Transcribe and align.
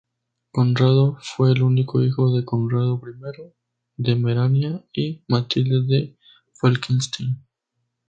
Conrado 0.49 1.19
fue 1.21 1.51
el 1.51 1.61
único 1.61 2.01
hijo 2.01 2.35
de 2.35 2.43
Conrado 2.43 2.99
I 3.07 3.53
de 3.97 4.15
Merania, 4.15 4.83
y 4.91 5.23
Matilde 5.27 5.85
de 5.95 6.17
Falkenstein. 6.59 7.45